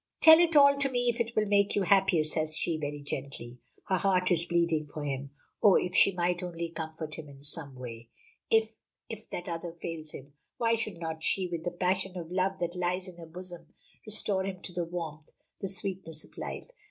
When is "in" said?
7.29-7.43, 13.07-13.17